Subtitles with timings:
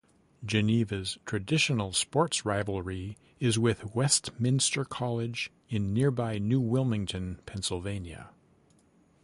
[0.43, 8.31] Geneva's traditional sports rivalry is with Westminster College in nearby New Wilmington, Pennsylvania.